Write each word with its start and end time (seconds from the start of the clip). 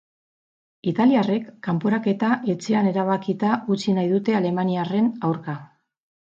Italiarrek 0.91 1.51
kanporaketa 1.67 2.29
etxean 2.53 2.89
erabakita 2.93 3.53
utzi 3.77 3.95
nahi 3.99 4.11
dute 4.15 4.37
alemaniarren 4.41 5.13
aurka. 5.31 5.57